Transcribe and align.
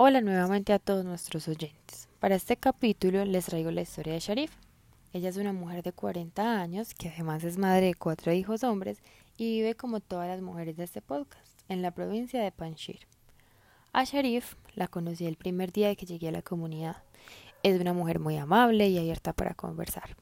Hola 0.00 0.20
nuevamente 0.20 0.72
a 0.72 0.78
todos 0.78 1.04
nuestros 1.04 1.48
oyentes. 1.48 2.06
Para 2.20 2.36
este 2.36 2.56
capítulo 2.56 3.24
les 3.24 3.46
traigo 3.46 3.72
la 3.72 3.80
historia 3.80 4.12
de 4.12 4.20
Sharif. 4.20 4.52
Ella 5.12 5.28
es 5.28 5.36
una 5.38 5.52
mujer 5.52 5.82
de 5.82 5.90
40 5.90 6.60
años 6.60 6.94
que 6.94 7.08
además 7.08 7.42
es 7.42 7.58
madre 7.58 7.86
de 7.86 7.94
cuatro 7.94 8.32
hijos 8.32 8.62
hombres 8.62 9.02
y 9.36 9.56
vive 9.56 9.74
como 9.74 9.98
todas 9.98 10.28
las 10.28 10.40
mujeres 10.40 10.76
de 10.76 10.84
este 10.84 11.02
podcast, 11.02 11.60
en 11.68 11.82
la 11.82 11.90
provincia 11.90 12.40
de 12.40 12.52
Panjshir. 12.52 13.08
A 13.92 14.04
Sharif 14.04 14.54
la 14.76 14.86
conocí 14.86 15.26
el 15.26 15.34
primer 15.34 15.72
día 15.72 15.92
que 15.96 16.06
llegué 16.06 16.28
a 16.28 16.32
la 16.32 16.42
comunidad. 16.42 17.02
Es 17.64 17.80
una 17.80 17.92
mujer 17.92 18.20
muy 18.20 18.36
amable 18.36 18.86
y 18.86 18.98
abierta 18.98 19.32
para 19.32 19.54
conversar. 19.54 20.14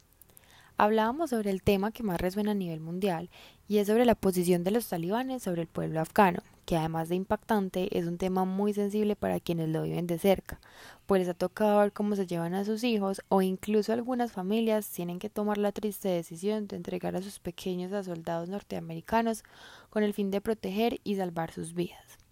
Hablábamos 0.79 1.31
sobre 1.31 1.51
el 1.51 1.63
tema 1.63 1.91
que 1.91 2.03
más 2.03 2.21
resuena 2.21 2.51
a 2.51 2.55
nivel 2.55 2.81
mundial 2.81 3.31
y 3.67 3.79
es 3.79 3.87
sobre 3.87 4.05
la 4.05 4.15
posición 4.15 4.63
de 4.63 4.71
los 4.71 4.87
talibanes 4.87 5.43
sobre 5.43 5.63
el 5.63 5.69
pueblo 5.69 6.01
afgano, 6.01 6.41
que 6.67 6.77
además 6.77 7.09
de 7.09 7.15
impactante 7.15 7.99
es 7.99 8.07
un 8.07 8.19
tema 8.19 8.45
muy 8.45 8.75
sensible 8.75 9.17
para 9.17 9.41
quienes 9.41 9.71
lo 9.71 9.85
viven 9.85 10.07
de 10.07 10.19
cerca, 10.19 10.61
pues 11.07 11.27
ha 11.31 11.33
tocado 11.33 11.79
ver 11.79 11.93
cómo 11.93 12.15
se 12.15 12.27
llevan 12.27 12.53
a 12.53 12.67
sus 12.67 12.85
hijos 12.85 13.23
o 13.31 13.41
incluso 13.41 13.95
algunas 13.95 14.33
familias 14.33 14.91
tienen 14.91 15.19
que 15.19 15.31
tomar 15.31 15.57
la 15.57 15.73
triste 15.73 16.11
decisión 16.11 16.67
de 16.67 16.77
entregar 16.77 17.17
a 17.17 17.23
sus 17.23 17.39
pequeños 17.39 17.95
a 17.95 18.05
soldados 18.05 18.51
norteamericanos 18.51 19.45
con 19.89 20.03
el 20.03 20.13
fin 20.13 20.31
de 20.31 20.43
proteger 20.43 21.01
y 21.05 21.17
salvar 21.17 21.53
sus 21.53 21.73
vidas. 21.73 22.26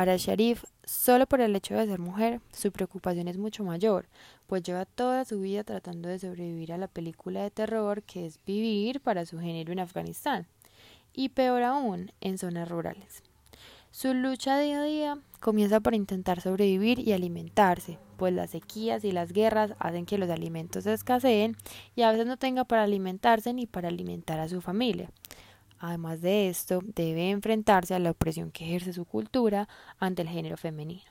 Para 0.00 0.16
Sharif, 0.16 0.64
solo 0.82 1.26
por 1.26 1.42
el 1.42 1.54
hecho 1.54 1.74
de 1.74 1.86
ser 1.86 1.98
mujer, 1.98 2.40
su 2.52 2.72
preocupación 2.72 3.28
es 3.28 3.36
mucho 3.36 3.64
mayor, 3.64 4.08
pues 4.46 4.62
lleva 4.62 4.86
toda 4.86 5.26
su 5.26 5.40
vida 5.40 5.62
tratando 5.62 6.08
de 6.08 6.18
sobrevivir 6.18 6.72
a 6.72 6.78
la 6.78 6.88
película 6.88 7.42
de 7.42 7.50
terror 7.50 8.02
que 8.04 8.24
es 8.24 8.40
vivir 8.46 9.02
para 9.02 9.26
su 9.26 9.38
género 9.38 9.74
en 9.74 9.78
Afganistán, 9.78 10.46
y 11.12 11.28
peor 11.28 11.64
aún, 11.64 12.12
en 12.22 12.38
zonas 12.38 12.70
rurales. 12.70 13.22
Su 13.90 14.14
lucha 14.14 14.58
día 14.58 14.80
a 14.80 14.84
día 14.84 15.18
comienza 15.38 15.80
por 15.80 15.94
intentar 15.94 16.40
sobrevivir 16.40 16.98
y 16.98 17.12
alimentarse, 17.12 17.98
pues 18.16 18.32
las 18.32 18.48
sequías 18.52 19.04
y 19.04 19.12
las 19.12 19.34
guerras 19.34 19.74
hacen 19.78 20.06
que 20.06 20.16
los 20.16 20.30
alimentos 20.30 20.86
escaseen 20.86 21.58
y 21.94 22.04
a 22.04 22.10
veces 22.10 22.26
no 22.26 22.38
tenga 22.38 22.64
para 22.64 22.84
alimentarse 22.84 23.52
ni 23.52 23.66
para 23.66 23.88
alimentar 23.88 24.40
a 24.40 24.48
su 24.48 24.62
familia. 24.62 25.10
Además 25.80 26.20
de 26.20 26.50
esto, 26.50 26.80
debe 26.84 27.30
enfrentarse 27.30 27.94
a 27.94 27.98
la 27.98 28.10
opresión 28.10 28.50
que 28.50 28.66
ejerce 28.66 28.92
su 28.92 29.06
cultura 29.06 29.66
ante 29.98 30.20
el 30.20 30.28
género 30.28 30.58
femenino. 30.58 31.10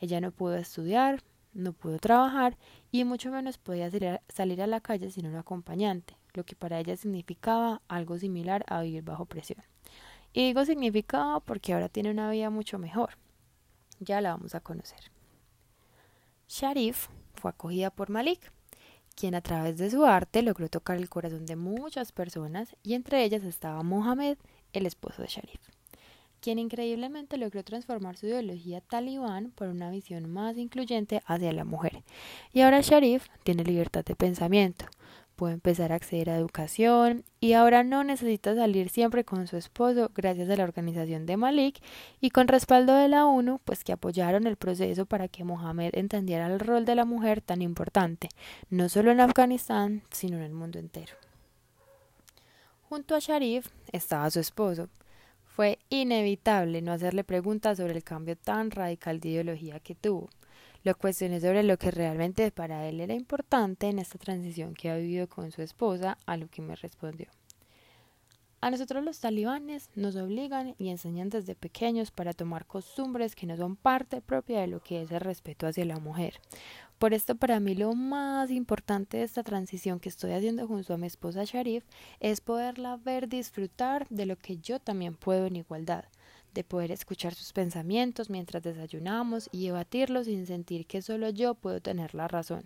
Ella 0.00 0.20
no 0.20 0.30
pudo 0.30 0.54
estudiar, 0.54 1.22
no 1.52 1.72
pudo 1.72 1.98
trabajar 1.98 2.56
y 2.92 3.02
mucho 3.02 3.32
menos 3.32 3.58
podía 3.58 3.90
salir 4.28 4.62
a 4.62 4.66
la 4.68 4.80
calle 4.80 5.10
sin 5.10 5.26
un 5.26 5.34
acompañante, 5.34 6.16
lo 6.34 6.44
que 6.44 6.54
para 6.54 6.78
ella 6.78 6.96
significaba 6.96 7.82
algo 7.88 8.16
similar 8.16 8.64
a 8.68 8.82
vivir 8.82 9.02
bajo 9.02 9.26
presión. 9.26 9.64
Y 10.32 10.46
digo 10.46 10.64
significado 10.64 11.40
porque 11.40 11.72
ahora 11.72 11.88
tiene 11.88 12.10
una 12.12 12.30
vida 12.30 12.48
mucho 12.48 12.78
mejor. 12.78 13.18
Ya 13.98 14.20
la 14.20 14.36
vamos 14.36 14.54
a 14.54 14.60
conocer. 14.60 15.10
Sharif 16.46 17.08
fue 17.34 17.50
acogida 17.50 17.90
por 17.90 18.08
Malik, 18.08 18.52
quien 19.16 19.34
a 19.34 19.40
través 19.40 19.78
de 19.78 19.90
su 19.90 20.04
arte 20.04 20.42
logró 20.42 20.68
tocar 20.68 20.98
el 20.98 21.08
corazón 21.08 21.46
de 21.46 21.56
muchas 21.56 22.12
personas 22.12 22.76
y 22.82 22.94
entre 22.94 23.24
ellas 23.24 23.42
estaba 23.42 23.82
Mohamed, 23.82 24.36
el 24.72 24.86
esposo 24.86 25.22
de 25.22 25.28
Sharif, 25.28 25.60
quien 26.40 26.58
increíblemente 26.58 27.38
logró 27.38 27.64
transformar 27.64 28.16
su 28.16 28.26
ideología 28.26 28.82
talibán 28.82 29.50
por 29.52 29.68
una 29.68 29.90
visión 29.90 30.30
más 30.30 30.58
incluyente 30.58 31.22
hacia 31.26 31.52
la 31.52 31.64
mujer. 31.64 32.04
Y 32.52 32.60
ahora 32.60 32.82
Sharif 32.82 33.26
tiene 33.42 33.64
libertad 33.64 34.04
de 34.04 34.14
pensamiento, 34.14 34.84
puede 35.36 35.54
empezar 35.54 35.92
a 35.92 35.96
acceder 35.96 36.30
a 36.30 36.36
educación 36.36 37.24
y 37.40 37.52
ahora 37.52 37.84
no 37.84 38.02
necesita 38.02 38.54
salir 38.54 38.88
siempre 38.88 39.24
con 39.24 39.46
su 39.46 39.56
esposo 39.56 40.10
gracias 40.14 40.50
a 40.50 40.56
la 40.56 40.64
organización 40.64 41.26
de 41.26 41.36
Malik 41.36 41.80
y 42.20 42.30
con 42.30 42.48
respaldo 42.48 42.96
de 42.96 43.08
la 43.08 43.26
ONU, 43.26 43.60
pues 43.64 43.84
que 43.84 43.92
apoyaron 43.92 44.46
el 44.46 44.56
proceso 44.56 45.06
para 45.06 45.28
que 45.28 45.44
Mohamed 45.44 45.90
entendiera 45.94 46.46
el 46.46 46.58
rol 46.58 46.84
de 46.86 46.94
la 46.94 47.04
mujer 47.04 47.42
tan 47.42 47.62
importante, 47.62 48.28
no 48.70 48.88
solo 48.88 49.12
en 49.12 49.20
Afganistán, 49.20 50.02
sino 50.10 50.38
en 50.38 50.42
el 50.42 50.52
mundo 50.52 50.78
entero. 50.78 51.14
Junto 52.88 53.14
a 53.14 53.18
Sharif 53.18 53.68
estaba 53.92 54.30
su 54.30 54.40
esposo. 54.40 54.88
Fue 55.44 55.78
inevitable 55.88 56.82
no 56.82 56.92
hacerle 56.92 57.24
preguntas 57.24 57.78
sobre 57.78 57.94
el 57.94 58.04
cambio 58.04 58.36
tan 58.36 58.70
radical 58.70 59.20
de 59.20 59.28
ideología 59.30 59.80
que 59.80 59.94
tuvo. 59.94 60.28
Lo 60.86 60.94
cuestioné 60.94 61.40
sobre 61.40 61.64
lo 61.64 61.78
que 61.78 61.90
realmente 61.90 62.52
para 62.52 62.86
él 62.86 63.00
era 63.00 63.12
importante 63.12 63.88
en 63.88 63.98
esta 63.98 64.18
transición 64.18 64.72
que 64.72 64.88
ha 64.88 64.96
vivido 64.96 65.28
con 65.28 65.50
su 65.50 65.60
esposa, 65.60 66.16
a 66.26 66.36
lo 66.36 66.46
que 66.46 66.62
me 66.62 66.76
respondió. 66.76 67.26
A 68.60 68.70
nosotros 68.70 69.02
los 69.02 69.18
talibanes 69.18 69.90
nos 69.96 70.14
obligan 70.14 70.76
y 70.78 70.90
enseñan 70.90 71.28
desde 71.28 71.56
pequeños 71.56 72.12
para 72.12 72.34
tomar 72.34 72.66
costumbres 72.66 73.34
que 73.34 73.48
no 73.48 73.56
son 73.56 73.74
parte 73.74 74.20
propia 74.20 74.60
de 74.60 74.68
lo 74.68 74.78
que 74.78 75.02
es 75.02 75.10
el 75.10 75.18
respeto 75.18 75.66
hacia 75.66 75.84
la 75.84 75.98
mujer. 75.98 76.40
Por 76.98 77.14
esto 77.14 77.34
para 77.34 77.58
mí 77.58 77.74
lo 77.74 77.92
más 77.96 78.52
importante 78.52 79.16
de 79.16 79.24
esta 79.24 79.42
transición 79.42 79.98
que 79.98 80.08
estoy 80.08 80.34
haciendo 80.34 80.68
junto 80.68 80.94
a 80.94 80.98
mi 80.98 81.08
esposa 81.08 81.42
Sharif 81.42 81.84
es 82.20 82.40
poderla 82.40 82.96
ver 82.96 83.28
disfrutar 83.28 84.06
de 84.08 84.26
lo 84.26 84.36
que 84.36 84.58
yo 84.58 84.78
también 84.78 85.16
puedo 85.16 85.46
en 85.46 85.56
igualdad, 85.56 86.04
de 86.56 86.64
poder 86.64 86.90
escuchar 86.90 87.34
sus 87.34 87.52
pensamientos 87.52 88.30
mientras 88.30 88.62
desayunamos 88.62 89.48
y 89.52 89.66
debatirlos 89.66 90.24
sin 90.24 90.46
sentir 90.46 90.86
que 90.86 91.02
solo 91.02 91.28
yo 91.28 91.54
puedo 91.54 91.80
tener 91.80 92.14
la 92.14 92.28
razón. 92.28 92.64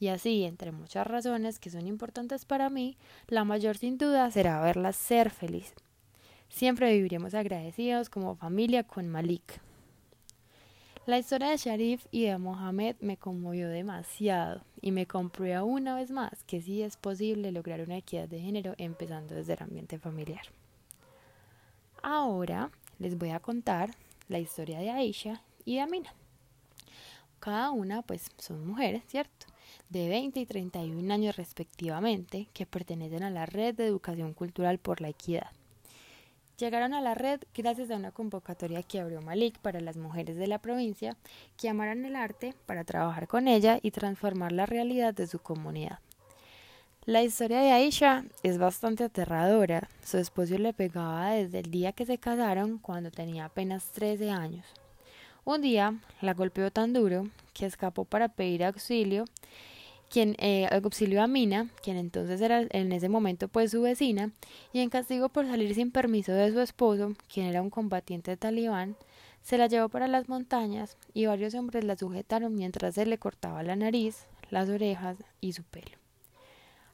Y 0.00 0.08
así, 0.08 0.44
entre 0.44 0.72
muchas 0.72 1.06
razones 1.06 1.60
que 1.60 1.70
son 1.70 1.86
importantes 1.86 2.44
para 2.44 2.68
mí, 2.68 2.98
la 3.28 3.44
mayor 3.44 3.78
sin 3.78 3.96
duda 3.96 4.30
será 4.32 4.60
verla 4.60 4.92
ser 4.92 5.30
feliz. 5.30 5.72
Siempre 6.48 6.92
viviremos 6.92 7.34
agradecidos 7.34 8.10
como 8.10 8.34
familia 8.34 8.82
con 8.82 9.08
Malik. 9.08 9.60
La 11.06 11.18
historia 11.18 11.50
de 11.50 11.56
Sharif 11.56 12.06
y 12.10 12.24
de 12.24 12.38
Mohamed 12.38 12.96
me 13.00 13.16
conmovió 13.16 13.68
demasiado 13.68 14.62
y 14.82 14.90
me 14.90 15.06
comprueba 15.06 15.62
una 15.62 15.94
vez 15.94 16.10
más 16.10 16.42
que 16.44 16.60
sí 16.60 16.82
es 16.82 16.96
posible 16.96 17.52
lograr 17.52 17.80
una 17.82 17.98
equidad 17.98 18.28
de 18.28 18.40
género 18.40 18.74
empezando 18.78 19.36
desde 19.36 19.54
el 19.54 19.62
ambiente 19.62 19.98
familiar. 19.98 20.42
Ahora 22.02 22.70
les 22.98 23.16
voy 23.16 23.30
a 23.30 23.40
contar 23.40 23.90
la 24.28 24.38
historia 24.38 24.78
de 24.78 24.90
Aisha 24.90 25.42
y 25.64 25.76
de 25.76 25.80
Amina. 25.80 26.12
Cada 27.40 27.70
una, 27.70 28.02
pues, 28.02 28.30
son 28.38 28.66
mujeres, 28.66 29.02
¿cierto? 29.06 29.46
De 29.88 30.08
20 30.08 30.40
y 30.40 30.46
31 30.46 31.14
años 31.14 31.36
respectivamente, 31.36 32.48
que 32.52 32.66
pertenecen 32.66 33.22
a 33.22 33.30
la 33.30 33.46
Red 33.46 33.76
de 33.76 33.86
Educación 33.86 34.34
Cultural 34.34 34.78
por 34.78 35.00
la 35.00 35.08
Equidad. 35.08 35.50
Llegaron 36.58 36.92
a 36.92 37.00
la 37.00 37.14
red 37.14 37.40
gracias 37.54 37.88
a 37.88 37.94
una 37.94 38.10
convocatoria 38.10 38.82
que 38.82 38.98
abrió 38.98 39.22
Malik 39.22 39.56
para 39.60 39.80
las 39.80 39.96
mujeres 39.96 40.36
de 40.36 40.48
la 40.48 40.58
provincia 40.58 41.16
que 41.56 41.68
amaran 41.68 42.04
el 42.04 42.16
arte 42.16 42.52
para 42.66 42.82
trabajar 42.82 43.28
con 43.28 43.46
ella 43.46 43.78
y 43.80 43.92
transformar 43.92 44.50
la 44.50 44.66
realidad 44.66 45.14
de 45.14 45.28
su 45.28 45.38
comunidad. 45.38 46.00
La 47.08 47.22
historia 47.22 47.60
de 47.60 47.72
Aisha 47.72 48.26
es 48.42 48.58
bastante 48.58 49.02
aterradora. 49.02 49.88
Su 50.04 50.18
esposo 50.18 50.58
le 50.58 50.74
pegaba 50.74 51.30
desde 51.30 51.60
el 51.60 51.70
día 51.70 51.92
que 51.92 52.04
se 52.04 52.18
casaron 52.18 52.76
cuando 52.76 53.10
tenía 53.10 53.46
apenas 53.46 53.92
13 53.92 54.30
años. 54.30 54.66
Un 55.46 55.62
día 55.62 55.94
la 56.20 56.34
golpeó 56.34 56.70
tan 56.70 56.92
duro 56.92 57.26
que 57.54 57.64
escapó 57.64 58.04
para 58.04 58.28
pedir 58.28 58.62
auxilio, 58.62 59.24
quien 60.10 60.36
eh, 60.38 60.68
auxilio 60.70 61.22
a 61.22 61.26
Mina, 61.28 61.70
quien 61.82 61.96
entonces 61.96 62.42
era 62.42 62.66
en 62.68 62.92
ese 62.92 63.08
momento 63.08 63.48
pues 63.48 63.70
su 63.70 63.80
vecina, 63.80 64.30
y 64.74 64.80
en 64.80 64.90
castigo 64.90 65.30
por 65.30 65.46
salir 65.46 65.74
sin 65.74 65.90
permiso 65.90 66.32
de 66.32 66.52
su 66.52 66.60
esposo, 66.60 67.14
quien 67.32 67.46
era 67.46 67.62
un 67.62 67.70
combatiente 67.70 68.36
talibán, 68.36 68.96
se 69.40 69.56
la 69.56 69.66
llevó 69.66 69.88
para 69.88 70.08
las 70.08 70.28
montañas 70.28 70.98
y 71.14 71.24
varios 71.24 71.54
hombres 71.54 71.84
la 71.84 71.96
sujetaron 71.96 72.54
mientras 72.54 72.98
él 72.98 73.08
le 73.08 73.16
cortaba 73.16 73.62
la 73.62 73.76
nariz, 73.76 74.26
las 74.50 74.68
orejas 74.68 75.16
y 75.40 75.54
su 75.54 75.62
pelo. 75.62 76.07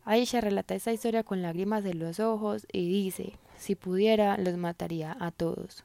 Aisha 0.06 0.42
relata 0.42 0.74
esta 0.74 0.92
historia 0.92 1.22
con 1.22 1.40
lágrimas 1.40 1.84
en 1.86 1.98
los 1.98 2.20
ojos 2.20 2.66
y 2.70 2.86
dice, 2.86 3.38
si 3.56 3.74
pudiera, 3.74 4.36
los 4.36 4.56
mataría 4.58 5.16
a 5.18 5.30
todos. 5.30 5.84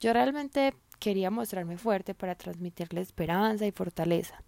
Yo 0.00 0.12
realmente 0.12 0.74
quería 0.98 1.30
mostrarme 1.30 1.78
fuerte 1.78 2.14
para 2.14 2.34
transmitirle 2.34 3.00
esperanza 3.00 3.64
y 3.64 3.70
fortaleza, 3.70 4.42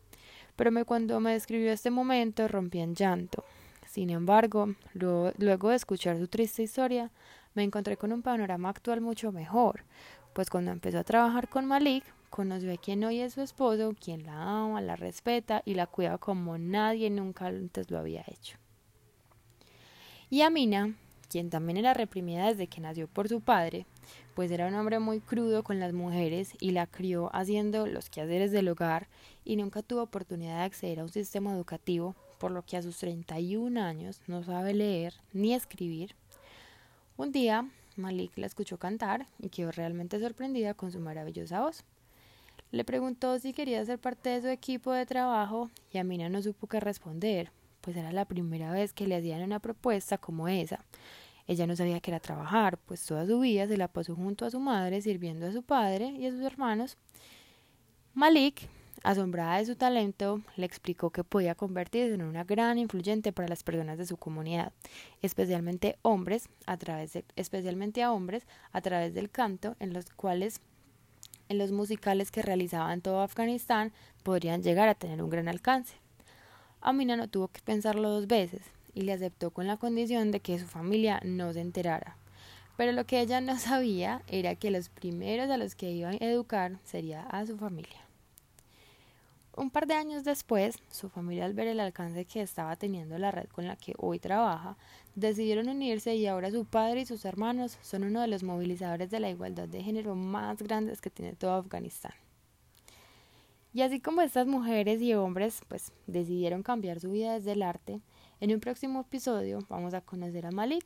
pero 0.57 0.73
me, 0.73 0.85
cuando 0.85 1.21
me 1.21 1.35
describió 1.35 1.71
este 1.73 1.91
momento 1.91 2.49
rompí 2.49 2.81
en 2.81 2.97
llanto. 2.97 3.45
Sin 3.87 4.11
embargo, 4.11 4.75
luego, 4.93 5.31
luego 5.39 5.69
de 5.69 5.77
escuchar 5.77 6.19
su 6.19 6.27
triste 6.27 6.65
historia, 6.65 7.13
me 7.55 7.63
encontré 7.63 7.97
con 7.97 8.13
un 8.13 8.23
panorama 8.23 8.71
actual 8.71 9.01
mucho 9.01 9.31
mejor, 9.31 9.85
pues 10.33 10.51
cuando 10.51 10.73
empezó 10.73 10.99
a 10.99 11.05
trabajar 11.05 11.49
con 11.49 11.67
Malik, 11.67 12.03
conoció 12.29 12.73
a 12.73 12.77
quien 12.77 13.05
hoy 13.05 13.21
es 13.21 13.35
su 13.35 13.41
esposo, 13.41 13.95
quien 13.95 14.27
la 14.27 14.65
ama, 14.65 14.81
la 14.81 14.97
respeta 14.97 15.63
y 15.65 15.75
la 15.75 15.87
cuida 15.87 16.19
como 16.19 16.59
nadie 16.59 17.09
nunca 17.09 17.47
antes 17.47 17.93
lo 17.93 17.99
había 18.01 18.25
hecho. 18.27 18.59
Y 20.35 20.43
Amina, 20.43 20.97
quien 21.31 21.49
también 21.49 21.77
era 21.77 21.95
reprimida 21.95 22.49
desde 22.49 22.67
que 22.67 22.81
nació 22.81 23.07
por 23.07 23.29
su 23.29 23.41
padre, 23.41 23.87
pues 24.35 24.51
era 24.51 24.67
un 24.67 24.75
hombre 24.75 24.99
muy 24.99 25.21
crudo 25.21 25.63
con 25.63 25.79
las 25.79 25.93
mujeres 25.93 26.55
y 26.59 26.73
la 26.73 26.89
crió 26.89 27.31
haciendo 27.33 27.87
los 27.87 28.11
quehaceres 28.11 28.51
del 28.51 28.69
hogar 28.69 29.07
y 29.45 29.55
nunca 29.55 29.81
tuvo 29.83 30.03
oportunidad 30.03 30.57
de 30.57 30.65
acceder 30.65 30.99
a 30.99 31.05
un 31.05 31.09
sistema 31.09 31.53
educativo, 31.53 32.17
por 32.41 32.51
lo 32.51 32.63
que 32.63 32.77
a 32.77 32.83
sus 32.83 32.97
31 32.97 33.81
años 33.81 34.23
no 34.27 34.43
sabe 34.43 34.75
leer 34.75 35.15
ni 35.33 35.55
escribir. 35.55 36.17
Un 37.17 37.31
día 37.31 37.71
Malik 37.95 38.37
la 38.37 38.47
escuchó 38.47 38.77
cantar 38.77 39.29
y 39.39 39.51
quedó 39.51 39.71
realmente 39.71 40.19
sorprendida 40.19 40.75
con 40.75 40.91
su 40.91 40.99
maravillosa 40.99 41.61
voz. 41.61 41.85
Le 42.73 42.85
preguntó 42.85 43.39
si 43.39 43.53
quería 43.53 43.85
ser 43.85 44.01
parte 44.01 44.31
de 44.31 44.43
su 44.43 44.49
equipo 44.49 44.91
de 44.91 45.07
trabajo 45.07 45.71
y 45.93 45.99
Amina 45.99 46.29
no 46.29 46.43
supo 46.43 46.67
qué 46.67 46.81
responder, 46.81 47.53
pues 47.85 47.99
era 47.99 48.13
la 48.13 48.25
primera 48.25 48.73
vez 48.73 48.95
que 48.95 49.07
le 49.07 49.17
hacían 49.17 49.43
una 49.43 49.61
propuesta 49.61 50.17
como 50.17 50.49
esa. 50.49 50.83
Ella 51.47 51.67
no 51.67 51.77
sabía 51.77 52.01
que 52.01 52.11
era 52.11 52.19
trabajar, 52.19 52.79
pues 52.79 53.05
toda 53.05 53.27
su 53.27 53.41
vida 53.41 53.69
se 53.69 53.77
la 53.77 53.89
pasó 53.89 54.17
junto 54.17 54.47
a 54.47 54.51
su 54.51 54.59
madre 54.59 55.03
sirviendo 55.03 55.47
a 55.47 55.53
su 55.53 55.63
padre 55.63 56.07
y 56.07 56.27
a 56.27 56.31
sus 56.31 56.41
hermanos. 56.41 56.97
Malik, 58.15 58.71
asombrada 59.03 59.59
de 59.59 59.67
su 59.67 59.77
talento, 59.77 60.41
le 60.57 60.65
explicó 60.65 61.11
que 61.11 61.25
podía 61.25 61.55
convertirse 61.55 62.15
en 62.15 62.23
una 62.23 62.45
gran 62.45 62.79
influyente 62.79 63.35
para 63.35 63.49
las 63.49 63.63
personas 63.63 63.99
de 63.99 64.07
su 64.07 64.17
comunidad, 64.17 64.73
especialmente 65.21 65.99
hombres, 66.01 66.49
a 66.65 66.79
través 66.79 67.13
de, 67.13 67.27
especialmente 67.37 68.03
a 68.03 68.13
hombres 68.13 68.47
a 68.73 68.81
través 68.81 69.13
del 69.13 69.31
canto, 69.31 69.77
en 69.79 69.93
los 69.93 70.07
cuales 70.09 70.63
en 71.51 71.59
los 71.59 71.71
musicales 71.71 72.31
que 72.31 72.41
realizaba 72.41 72.95
en 72.95 73.03
todo 73.03 73.21
Afganistán 73.21 73.93
podrían 74.23 74.63
llegar 74.63 74.89
a 74.89 74.95
tener 74.95 75.23
un 75.23 75.29
gran 75.29 75.49
alcance. 75.49 76.04
Amina 76.87 77.17
no 77.17 77.29
tuvo 77.29 77.49
que 77.49 77.63
pensarlo 77.63 78.11
dos 78.11 78.27
veces 78.27 78.61
y 78.93 79.01
le 79.01 79.15
aceptó 79.15 79.51
con 79.51 79.67
la 79.67 79.79
condición 79.79 80.31
de 80.31 80.41
que 80.41 80.59
su 80.59 80.67
familia 80.67 81.19
no 81.25 81.51
se 81.55 81.63
enterara. 81.63 82.19
Pero 82.77 82.93
lo 82.93 83.07
que 83.07 83.21
ella 83.21 83.41
no 83.41 83.59
sabía 83.59 84.21
era 84.29 84.55
que 84.55 84.71
los 84.71 84.91
primeros 84.91 85.49
a 85.49 85.57
los 85.57 85.75
que 85.75 85.91
iba 85.91 86.11
a 86.11 86.17
educar 86.17 86.79
sería 86.85 87.23
a 87.23 87.47
su 87.47 87.57
familia. 87.57 88.03
Un 89.57 89.71
par 89.71 89.87
de 89.87 89.95
años 89.95 90.25
después, 90.25 90.79
su 90.91 91.09
familia 91.09 91.47
al 91.47 91.55
ver 91.55 91.69
el 91.69 91.81
alcance 91.81 92.27
que 92.27 92.43
estaba 92.43 92.77
teniendo 92.77 93.17
la 93.17 93.31
red 93.31 93.47
con 93.47 93.67
la 93.67 93.77
que 93.77 93.95
hoy 93.97 94.19
trabaja, 94.19 94.77
decidieron 95.15 95.71
unirse 95.71 96.15
y 96.17 96.27
ahora 96.27 96.51
su 96.51 96.67
padre 96.67 97.01
y 97.01 97.07
sus 97.07 97.25
hermanos 97.25 97.79
son 97.81 98.05
uno 98.05 98.21
de 98.21 98.29
los 98.29 98.43
movilizadores 98.43 99.11
de 99.11 99.21
la 99.21 99.31
igualdad 99.31 99.69
de 99.69 99.83
género 99.83 100.17
más 100.17 100.61
grandes 100.61 101.01
que 101.01 101.09
tiene 101.09 101.33
todo 101.33 101.55
Afganistán. 101.55 102.13
Y 103.75 103.83
así 103.83 103.99
como 103.99 104.23
estas 104.23 104.47
mujeres 104.47 105.03
y 105.03 105.15
hombres 105.15 105.61
pues 105.67 105.93
decidieron 106.07 106.63
cambiar 106.63 107.01
su 107.01 107.11
vida 107.11 107.35
desde 107.35 107.53
el 107.53 107.63
arte, 107.63 108.01
en 108.41 108.53
un 108.53 108.61
próximo 108.61 109.01
episodio 109.01 109.59
vamos 109.69 109.95
a 109.95 110.01
conocer 110.01 110.47
a 110.47 110.53
Malik, 110.53 110.85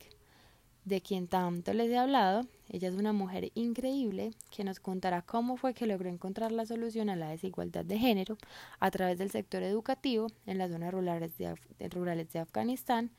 de 0.87 1.02
quien 1.02 1.29
tanto 1.29 1.75
les 1.75 1.90
he 1.90 1.99
hablado. 1.99 2.46
Ella 2.70 2.88
es 2.88 2.94
una 2.94 3.12
mujer 3.12 3.50
increíble 3.55 4.32
que 4.50 4.64
nos 4.64 4.81
contará 4.81 5.20
cómo 5.20 5.58
fue 5.58 5.75
que 5.75 5.87
logró 5.87 6.08
encontrar 6.08 6.50
la 6.50 6.64
solución 6.64 7.11
a 7.11 7.17
la 7.17 7.29
desigualdad 7.29 7.85
de 7.85 7.99
género 7.99 8.38
a 8.81 8.90
través 8.90 9.19
del 9.19 9.31
sector 9.31 9.62
educativo 9.62 10.29
en 10.46 10.56
las 10.56 10.70
zonas 10.70 10.90
rurales 10.90 11.37
de, 11.37 11.56
rurales 11.90 12.32
de 12.32 12.38
Afganistán, 12.38 13.11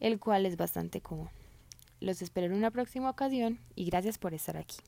el 0.00 0.18
cual 0.18 0.46
es 0.46 0.56
bastante 0.56 1.00
común. 1.00 1.28
Los 2.00 2.22
espero 2.22 2.48
en 2.48 2.54
una 2.54 2.72
próxima 2.72 3.08
ocasión 3.08 3.60
y 3.76 3.84
gracias 3.84 4.18
por 4.18 4.34
estar 4.34 4.56
aquí. 4.56 4.78